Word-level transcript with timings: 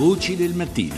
Voci 0.00 0.34
del 0.34 0.54
mattino. 0.54 0.94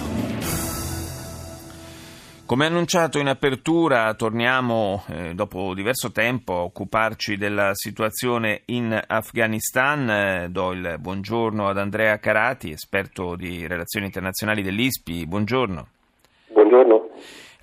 Come 2.46 2.66
annunciato 2.66 3.18
in 3.18 3.26
apertura, 3.26 4.14
torniamo 4.14 5.02
eh, 5.08 5.34
dopo 5.34 5.74
diverso 5.74 6.12
tempo 6.12 6.52
a 6.52 6.62
occuparci 6.62 7.36
della 7.36 7.70
situazione 7.74 8.62
in 8.66 8.96
Afghanistan. 9.04 10.08
Eh, 10.08 10.48
do 10.50 10.70
il 10.70 10.98
buongiorno 11.00 11.66
ad 11.66 11.78
Andrea 11.78 12.16
Carati, 12.18 12.70
esperto 12.70 13.34
di 13.34 13.66
relazioni 13.66 14.06
internazionali 14.06 14.62
dell'ISPI. 14.62 15.26
Buongiorno. 15.26 15.86
Buongiorno. 16.52 17.08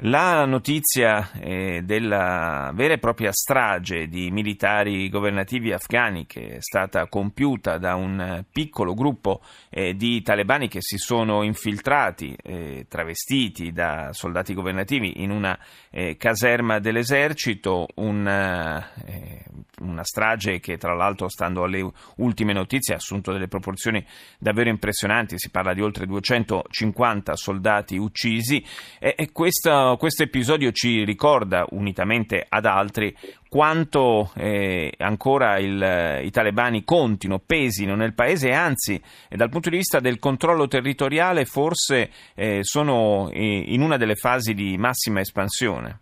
La 0.04 0.46
notizia 0.46 1.30
eh, 1.42 1.82
della 1.84 2.72
vera 2.74 2.94
e 2.94 3.00
propria 3.00 3.34
strage 3.34 4.08
di 4.08 4.32
militari 4.32 5.10
governativi 5.10 5.74
afghani 5.74 6.26
che 6.26 6.56
è 6.56 6.62
stata 6.62 7.08
compiuta 7.08 7.78
da 7.78 7.96
un 7.96 8.46
piccolo 8.50 8.94
gruppo 8.94 9.42
eh, 9.70 9.96
di 9.96 10.22
talebani 10.22 10.70
che 10.70 10.80
si 10.80 10.96
sono 10.96 11.44
infiltrati, 11.44 12.34
eh, 12.42 12.86
travestiti 12.88 13.74
da 13.74 14.14
soldati 14.14 14.54
governativi 14.54 15.22
in 15.22 15.32
una 15.32 15.60
eh, 15.90 16.16
caserma 16.16 16.80
dell'esercito, 16.80 17.88
un, 17.96 18.26
eh, 18.26 19.44
una 19.82 20.04
strage 20.06 20.62
che 20.62 20.78
tra 20.78 20.96
l'altro 20.96 21.28
stando 21.28 21.64
alle 21.64 21.86
ultime 22.18 22.54
notizie 22.54 22.94
ha 22.94 22.98
assunto 22.98 23.34
delle 23.34 23.50
proporzioni 23.50 24.02
davvero 24.38 24.70
impressionanti, 24.70 25.38
si 25.38 25.50
parla 25.50 25.74
di 25.74 25.82
oltre 25.82 26.06
250 26.06 27.36
soldati 27.36 27.98
uccisi 27.98 28.64
e 28.98 29.30
questo 29.34 29.89
questo 29.98 30.24
episodio 30.24 30.72
ci 30.72 31.04
ricorda, 31.04 31.66
unitamente 31.72 32.46
ad 32.48 32.66
altri, 32.66 33.16
quanto 33.50 34.32
eh, 34.38 34.92
ancora 34.98 35.58
il, 35.58 36.22
i 36.24 36.30
talebani 36.32 36.84
contino, 36.84 37.40
pesino 37.46 37.96
nel 37.96 38.14
paese 38.14 38.50
e 38.50 38.54
anzi, 38.54 39.02
dal 39.30 39.50
punto 39.50 39.70
di 39.70 39.78
vista 39.78 40.00
del 40.00 40.20
controllo 40.20 40.68
territoriale, 40.68 41.46
forse 41.46 42.10
eh, 42.36 42.60
sono 42.62 43.30
eh, 43.32 43.64
in 43.68 43.82
una 43.82 43.98
delle 43.98 44.16
fasi 44.16 44.54
di 44.54 44.78
massima 44.78 45.20
espansione. 45.20 46.00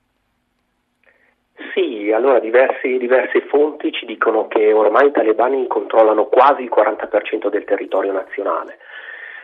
Sì, 1.73 2.11
allora 2.11 2.39
diversi, 2.39 2.97
diverse 2.97 3.41
fonti 3.47 3.91
ci 3.91 4.05
dicono 4.05 4.47
che 4.47 4.73
ormai 4.73 5.07
i 5.07 5.11
talebani 5.11 5.67
controllano 5.67 6.25
quasi 6.25 6.63
il 6.63 6.71
40% 6.75 7.49
del 7.49 7.63
territorio 7.65 8.11
nazionale 8.11 8.77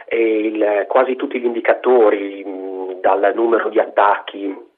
e 0.05 0.47
il, 0.47 0.85
quasi 0.88 1.16
tutti 1.16 1.39
gli 1.39 1.45
indicatori 1.45 2.44
dal 3.03 3.33
numero 3.35 3.67
di 3.67 3.79
attacchi 3.79 4.71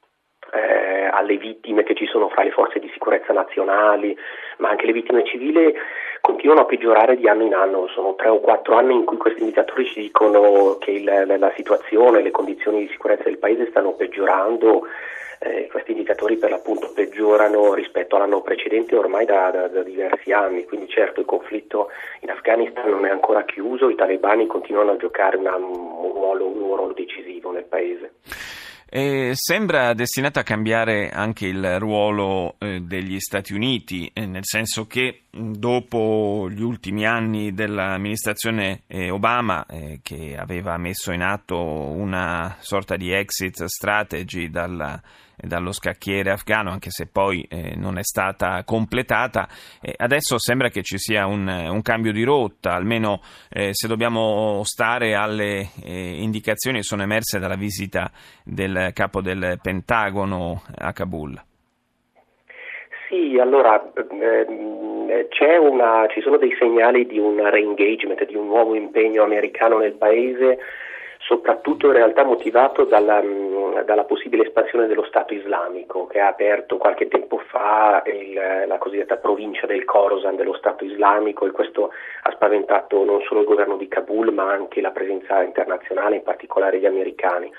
eh, 0.52 1.08
alle 1.10 1.36
vittime 1.36 1.82
che 1.82 1.94
ci 1.94 2.06
sono 2.06 2.28
fra 2.28 2.42
le 2.42 2.50
forze 2.50 2.78
di 2.78 2.88
sicurezza 2.92 3.32
nazionali, 3.32 4.16
ma 4.58 4.68
anche 4.68 4.86
le 4.86 4.92
vittime 4.92 5.24
civili 5.24 5.74
continuano 6.20 6.62
a 6.62 6.64
peggiorare 6.64 7.16
di 7.16 7.28
anno 7.28 7.44
in 7.44 7.54
anno. 7.54 7.88
Sono 7.88 8.14
tre 8.14 8.28
o 8.28 8.40
quattro 8.40 8.76
anni 8.76 8.94
in 8.94 9.04
cui 9.04 9.16
questi 9.16 9.40
indicatori 9.40 9.86
ci 9.86 10.00
dicono 10.00 10.76
che 10.78 10.90
il, 10.90 11.04
la 11.38 11.52
situazione, 11.54 12.22
le 12.22 12.30
condizioni 12.30 12.80
di 12.80 12.88
sicurezza 12.88 13.24
del 13.24 13.38
paese 13.38 13.68
stanno 13.70 13.92
peggiorando. 13.92 14.86
Eh, 15.38 15.68
questi 15.70 15.90
indicatori 15.90 16.36
per 16.36 16.50
l'appunto 16.50 16.90
peggiorano 16.94 17.74
rispetto 17.74 18.16
all'anno 18.16 18.40
precedente 18.40 18.96
ormai 18.96 19.26
da, 19.26 19.50
da, 19.50 19.68
da, 19.68 19.82
diversi 19.82 20.32
anni, 20.32 20.64
quindi 20.64 20.88
certo 20.88 21.20
il 21.20 21.26
conflitto 21.26 21.90
in 22.20 22.30
Afghanistan 22.30 22.88
non 22.88 23.04
è 23.04 23.10
ancora 23.10 23.44
chiuso, 23.44 23.90
i 23.90 23.94
talebani 23.94 24.46
continuano 24.46 24.92
a 24.92 24.96
giocare 24.96 25.36
una, 25.36 25.54
un, 25.54 26.10
ruolo, 26.14 26.46
un 26.46 26.74
ruolo 26.74 26.92
decisivo 26.94 27.50
nel 27.50 27.64
paese. 27.64 28.14
Eh, 28.98 29.32
sembra 29.34 29.92
destinato 29.92 30.38
a 30.38 30.42
cambiare 30.42 31.10
anche 31.10 31.46
il 31.46 31.78
ruolo 31.78 32.54
eh, 32.58 32.80
degli 32.80 33.20
Stati 33.20 33.52
Uniti, 33.52 34.10
eh, 34.10 34.24
nel 34.24 34.46
senso 34.46 34.86
che 34.86 35.24
dopo 35.30 36.48
gli 36.50 36.62
ultimi 36.62 37.04
anni 37.04 37.52
dell'amministrazione 37.52 38.84
eh, 38.86 39.10
Obama, 39.10 39.66
eh, 39.66 40.00
che 40.02 40.34
aveva 40.38 40.78
messo 40.78 41.12
in 41.12 41.20
atto 41.20 41.60
una 41.60 42.56
sorta 42.60 42.96
di 42.96 43.12
exit 43.12 43.64
strategy 43.64 44.48
dalla 44.48 44.98
dallo 45.36 45.72
scacchiere 45.72 46.30
afghano, 46.30 46.70
anche 46.70 46.90
se 46.90 47.06
poi 47.06 47.42
eh, 47.42 47.74
non 47.76 47.98
è 47.98 48.02
stata 48.02 48.64
completata. 48.64 49.48
Eh, 49.80 49.94
adesso 49.96 50.38
sembra 50.38 50.68
che 50.70 50.82
ci 50.82 50.98
sia 50.98 51.26
un, 51.26 51.46
un 51.46 51.82
cambio 51.82 52.12
di 52.12 52.22
rotta, 52.22 52.72
almeno 52.72 53.20
eh, 53.48 53.70
se 53.72 53.86
dobbiamo 53.86 54.62
stare 54.64 55.14
alle 55.14 55.70
eh, 55.82 56.22
indicazioni 56.22 56.78
che 56.78 56.84
sono 56.84 57.02
emerse 57.02 57.38
dalla 57.38 57.56
visita 57.56 58.10
del 58.42 58.85
capo 58.92 59.20
del 59.20 59.58
Pentagono 59.62 60.62
a 60.78 60.92
Kabul. 60.92 61.40
Sì, 63.08 63.38
allora 63.38 63.92
ehm, 63.94 65.26
una, 65.60 66.06
ci 66.08 66.20
sono 66.20 66.38
dei 66.38 66.54
segnali 66.58 67.06
di 67.06 67.18
un 67.18 67.48
re-engagement, 67.48 68.24
di 68.24 68.34
un 68.34 68.46
nuovo 68.46 68.74
impegno 68.74 69.22
americano 69.22 69.78
nel 69.78 69.92
paese 69.92 70.58
soprattutto 71.26 71.86
in 71.86 71.92
realtà 71.92 72.24
motivato 72.24 72.84
dalla, 72.84 73.20
mm, 73.20 73.80
dalla, 73.84 74.04
possibile 74.04 74.44
espansione 74.44 74.86
dello 74.86 75.04
Stato 75.04 75.34
islamico 75.34 76.06
che 76.06 76.20
ha 76.20 76.28
aperto 76.28 76.76
qualche 76.76 77.08
tempo 77.08 77.38
fa 77.38 78.02
il, 78.06 78.64
la 78.66 78.78
cosiddetta 78.78 79.16
provincia 79.16 79.66
del 79.66 79.84
Khorasan 79.84 80.36
dello 80.36 80.54
Stato 80.54 80.84
islamico 80.84 81.46
e 81.46 81.50
questo 81.50 81.90
ha 82.22 82.30
spaventato 82.30 83.04
non 83.04 83.20
solo 83.22 83.40
il 83.40 83.46
governo 83.46 83.76
di 83.76 83.88
Kabul 83.88 84.32
ma 84.32 84.50
anche 84.50 84.80
la 84.80 84.92
presenza 84.92 85.42
internazionale, 85.42 86.16
in 86.16 86.22
particolare 86.22 86.78
gli 86.78 86.86
americani. 86.86 87.52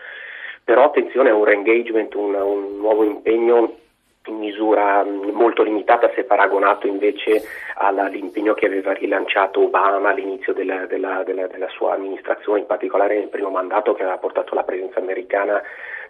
Però 0.68 0.84
attenzione 0.84 1.30
a 1.30 1.34
un 1.34 1.46
re-engagement, 1.46 2.14
un, 2.16 2.36
un 2.36 2.78
nuovo 2.80 3.06
impegno 3.06 3.78
in 4.26 4.36
misura 4.36 5.02
mm, 5.02 5.30
molto 5.30 5.64
limitata 5.64 6.12
se 6.14 6.26
paragonato 6.26 6.88
invece 6.88 7.42
all'impegno 7.76 8.54
che 8.54 8.66
aveva 8.66 8.92
rilanciato 8.92 9.62
Obama 9.62 10.10
all'inizio 10.10 10.52
della, 10.52 10.86
della, 10.86 11.24
della, 11.24 11.48
della, 11.48 11.70
sua 11.70 11.94
amministrazione, 11.94 12.60
in 12.60 12.66
particolare 12.66 13.18
nel 13.18 13.30
primo 13.30 13.50
mandato 13.50 13.94
che 13.94 14.02
aveva 14.02 14.18
portato 14.18 14.56
la 14.56 14.64
presenza 14.64 15.00
americana 15.00 15.62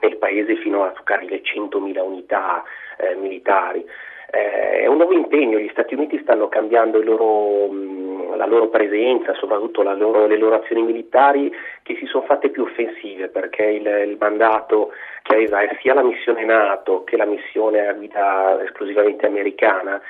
nel 0.01 0.17
paese 0.17 0.55
fino 0.55 0.83
a 0.85 0.89
toccare 0.89 1.25
le 1.25 1.43
100.000 1.43 1.99
unità 1.99 2.63
eh, 2.97 3.13
militari. 3.13 3.85
Eh, 4.29 4.81
è 4.81 4.87
un 4.87 4.97
nuovo 4.97 5.13
impegno, 5.13 5.57
gli 5.57 5.69
Stati 5.69 5.93
Uniti 5.93 6.19
stanno 6.21 6.49
cambiando 6.49 7.01
loro, 7.01 7.67
mh, 7.67 8.35
la 8.35 8.45
loro 8.45 8.67
presenza, 8.67 9.33
soprattutto 9.35 9.83
loro, 9.83 10.27
le 10.27 10.37
loro 10.37 10.55
azioni 10.55 10.81
militari 10.81 11.53
che 11.83 11.95
si 11.95 12.05
sono 12.05 12.25
fatte 12.25 12.49
più 12.49 12.63
offensive 12.63 13.29
perché 13.29 13.63
il, 13.63 13.85
il 13.85 14.17
mandato 14.19 14.91
che 15.23 15.33
aveva 15.33 15.59
sia 15.79 15.93
la 15.93 16.03
missione 16.03 16.43
NATO 16.43 17.03
che 17.03 17.15
la 17.15 17.25
missione 17.25 17.87
a 17.87 17.93
guida 17.93 18.61
esclusivamente 18.63 19.25
americana 19.25 20.01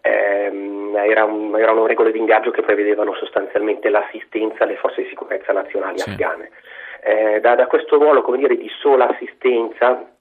ehm, 0.00 0.96
erano, 0.96 1.56
erano 1.58 1.86
regole 1.86 2.12
di 2.12 2.18
ingaggio 2.18 2.50
che 2.50 2.62
prevedevano 2.62 3.14
sostanzialmente 3.14 3.90
l'assistenza 3.90 4.64
alle 4.64 4.76
forze 4.76 5.02
di 5.02 5.08
sicurezza 5.08 5.52
nazionali 5.52 5.98
sì. 5.98 6.10
afghane. 6.10 6.50
Eh, 7.02 7.40
da, 7.40 7.54
da, 7.54 7.66
questo 7.66 7.98
ruolo 7.98 8.22
come 8.22 8.38
dire, 8.38 8.56
di 8.56 8.68
sola 8.80 9.08
assistenza 9.08 10.15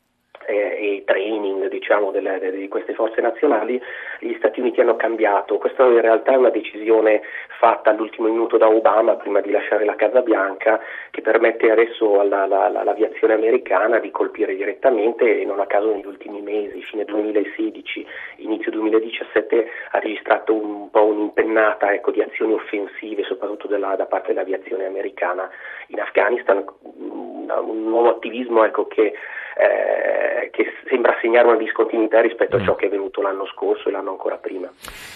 e 0.45 1.03
training 1.06 1.67
diciamo, 1.69 2.11
delle, 2.11 2.39
de, 2.39 2.51
di 2.51 2.67
queste 2.67 2.94
forze 2.94 3.22
nazionali, 3.22 3.81
gli 4.19 4.35
Stati 4.38 4.59
Uniti 4.59 4.81
hanno 4.81 4.95
cambiato. 4.95 5.57
Questa 5.57 5.83
in 5.83 6.01
realtà 6.01 6.33
è 6.33 6.38
una 6.38 6.50
decisione 6.50 7.22
fatta 7.59 7.89
all'ultimo 7.89 8.28
minuto 8.28 8.57
da 8.57 8.67
Obama 8.67 9.16
prima 9.16 9.41
di 9.41 9.51
lasciare 9.51 9.85
la 9.85 9.95
Casa 9.95 10.22
Bianca 10.22 10.79
che 11.11 11.22
permette 11.22 11.72
adesso 11.72 12.19
alla, 12.19 12.44
alla, 12.44 12.66
all'aviazione 12.66 13.34
americana 13.34 14.00
di 14.00 14.11
colpire 14.11 14.55
direttamente 14.55 15.39
e 15.39 15.45
non 15.45 15.59
a 15.59 15.66
caso 15.66 15.94
negli 15.94 16.05
ultimi 16.05 16.41
mesi, 16.41 16.81
fine 16.81 17.05
2016, 17.05 18.05
inizio 18.38 18.72
2017, 18.72 19.67
ha 19.91 20.00
registrato 20.00 20.53
un 20.53 20.89
po' 20.89 21.05
un'impennata 21.05 21.91
ecco, 21.94 22.11
di 22.11 22.22
azioni 22.22 22.53
offensive 22.53 23.23
soprattutto 23.23 23.67
della, 23.67 23.95
da 23.95 24.05
parte 24.05 24.34
dell'aviazione 24.34 24.85
americana 24.85 25.50
in 25.88 26.00
Afghanistan, 26.00 26.63
un 26.84 27.84
nuovo 27.84 28.09
attivismo 28.09 28.63
ecco, 28.63 28.88
che 28.88 29.13
eh, 29.55 30.49
che 30.51 30.66
sembra 30.88 31.17
segnare 31.21 31.47
una 31.47 31.57
discontinuità 31.57 32.21
rispetto 32.21 32.57
a 32.57 32.63
ciò 32.63 32.73
mm. 32.73 32.77
che 32.77 32.85
è 32.85 32.89
venuto 32.89 33.21
l'anno 33.21 33.45
scorso 33.47 33.89
e 33.89 33.91
l'anno 33.91 34.11
ancora 34.11 34.38
prima. 34.38 34.69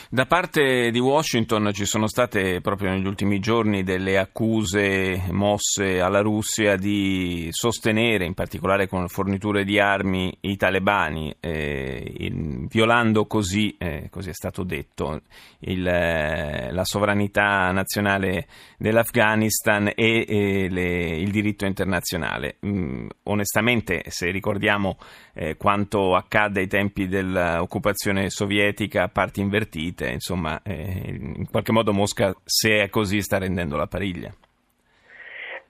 Da 0.09 0.25
parte 0.25 0.89
di 0.89 0.99
Washington 0.99 1.71
ci 1.71 1.85
sono 1.85 2.07
state 2.07 2.61
proprio 2.61 2.89
negli 2.89 3.05
ultimi 3.05 3.39
giorni 3.39 3.83
delle 3.83 4.17
accuse 4.17 5.21
mosse 5.29 5.99
alla 5.99 6.21
Russia 6.21 6.75
di 6.75 7.47
sostenere, 7.51 8.25
in 8.25 8.33
particolare 8.33 8.87
con 8.87 9.07
forniture 9.07 9.63
di 9.63 9.79
armi, 9.79 10.35
i 10.41 10.57
talebani, 10.57 11.35
eh, 11.39 12.31
violando 12.67 13.25
così, 13.25 13.75
eh, 13.77 14.07
così 14.09 14.29
è 14.29 14.33
stato 14.33 14.63
detto, 14.63 15.21
il, 15.59 15.85
eh, 15.85 16.71
la 16.71 16.83
sovranità 16.85 17.71
nazionale 17.71 18.47
dell'Afghanistan 18.77 19.91
e 19.93 20.67
le, 20.69 21.17
il 21.17 21.29
diritto 21.29 21.65
internazionale. 21.65 22.57
Mm, 22.65 23.07
onestamente, 23.25 24.03
se 24.07 24.28
ricordiamo 24.31 24.97
eh, 25.33 25.55
quanto 25.57 26.15
accadde 26.15 26.61
ai 26.61 26.67
tempi 26.67 27.07
dell'occupazione 27.07 28.29
sovietica 28.29 29.07
parti 29.07 29.41
invertite, 29.41 30.09
insomma, 30.09 30.61
eh, 30.63 31.03
in 31.07 31.47
qualche 31.49 31.71
modo 31.71 31.93
Mosca, 31.93 32.33
se 32.43 32.83
è 32.83 32.89
così, 32.89 33.21
sta 33.21 33.37
rendendo 33.37 33.75
la 33.75 33.87
pariglia. 33.87 34.31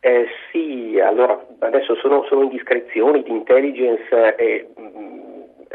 Eh, 0.01 0.27
sì, 0.51 0.97
allora 0.99 1.37
adesso 1.59 1.95
sono, 1.95 2.23
sono 2.29 2.43
indiscrezioni 2.43 3.21
di 3.21 3.31
intelligence 3.31 4.35
e 4.37 4.67
mm, 4.79 5.28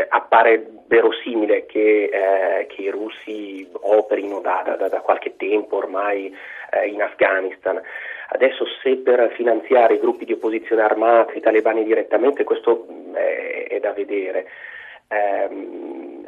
appare 0.09 0.67
verosimile 0.87 1.67
che, 1.67 2.05
eh, 2.05 2.67
che, 2.67 2.83
i 2.83 2.91
russi 2.91 3.69
operino 3.73 4.41
da, 4.41 4.77
da, 4.77 4.89
da, 4.89 5.01
qualche 5.01 5.37
tempo 5.37 5.77
ormai 5.77 6.35
eh, 6.71 6.89
in 6.89 7.03
Afghanistan. 7.03 7.81
Adesso 8.29 8.65
se 8.83 8.97
per 8.97 9.33
finanziare 9.35 9.95
i 9.95 10.01
gruppi 10.01 10.25
di 10.25 10.33
opposizione 10.33 10.83
armati, 10.83 11.39
i 11.39 11.41
talebani 11.41 11.85
direttamente, 11.85 12.45
questo 12.45 12.87
è, 13.13 13.67
è 13.69 13.81
da 13.81 13.93
vedere. 13.93 14.47
Ehm, 15.09 16.25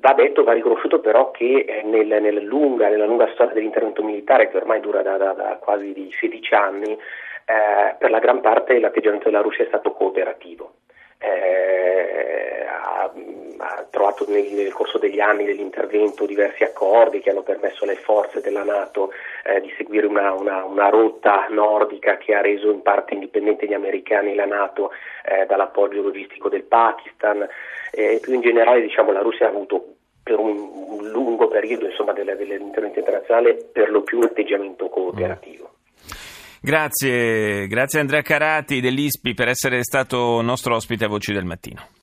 va 0.00 0.12
detto, 0.14 0.42
va 0.42 0.52
riconosciuto 0.52 1.00
però 1.00 1.30
che 1.30 1.82
nel, 1.84 2.06
nella, 2.06 2.40
lunga, 2.40 2.88
nella, 2.88 3.06
lunga, 3.06 3.30
storia 3.32 3.54
dell'intervento 3.54 4.02
militare, 4.02 4.50
che 4.50 4.56
ormai 4.56 4.80
dura 4.80 5.02
da, 5.02 5.16
da, 5.16 5.32
da 5.32 5.56
quasi 5.60 6.10
16 6.18 6.54
anni, 6.54 6.92
eh, 6.92 7.94
per 7.98 8.10
la 8.10 8.18
gran 8.18 8.40
parte 8.40 8.78
l'atteggiamento 8.78 9.30
della 9.30 9.42
Russia 9.42 9.64
è 9.64 9.68
stato 9.68 9.92
cooperativo. 9.92 10.61
Trovato 14.12 14.30
nel, 14.30 14.52
nel, 14.52 14.72
corso 14.72 14.98
degli 14.98 15.20
anni 15.20 15.44
dell'intervento 15.44 16.26
diversi 16.26 16.62
accordi 16.62 17.20
che 17.20 17.30
hanno 17.30 17.42
permesso 17.42 17.84
alle 17.84 17.96
forze 17.96 18.40
della 18.40 18.62
Nato 18.62 19.10
eh, 19.44 19.60
di 19.60 19.72
seguire 19.76 20.06
una, 20.06 20.32
una, 20.32 20.64
una, 20.64 20.88
rotta 20.88 21.46
nordica 21.50 22.16
che 22.18 22.34
ha 22.34 22.40
reso 22.40 22.70
in 22.70 22.82
parte 22.82 23.14
indipendente 23.14 23.66
gli 23.66 23.74
americani 23.74 24.32
e 24.32 24.34
la 24.34 24.46
Nato 24.46 24.90
eh, 25.24 25.46
dall'appoggio 25.46 26.02
logistico 26.02 26.48
del 26.48 26.64
Pakistan 26.64 27.46
e 27.90 28.18
più 28.22 28.34
in 28.34 28.40
generale 28.40 28.80
diciamo, 28.80 29.12
la 29.12 29.20
Russia 29.20 29.46
ha 29.46 29.50
avuto 29.50 29.94
per 30.22 30.38
un, 30.38 30.56
un 30.56 31.08
lungo 31.08 31.48
periodo 31.48 31.86
insomma, 31.86 32.12
dell'intervento 32.12 32.98
internazionale 32.98 33.54
per 33.72 33.90
lo 33.90 34.02
più 34.02 34.18
un 34.18 34.24
atteggiamento 34.24 34.88
cooperativo. 34.88 35.70
Grazie, 36.64 37.66
grazie 37.66 37.98
Andrea 37.98 38.22
Carati 38.22 38.80
dell'ISPI 38.80 39.34
per 39.34 39.48
essere 39.48 39.82
stato 39.82 40.40
nostro 40.42 40.76
ospite 40.76 41.06
a 41.06 41.08
Voci 41.08 41.32
del 41.32 41.44
Mattino. 41.44 42.00